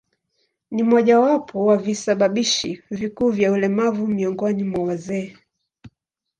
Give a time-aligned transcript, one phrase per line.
[0.71, 5.35] Ni mojawapo ya visababishi vikuu vya ulemavu miongoni mwa wazee.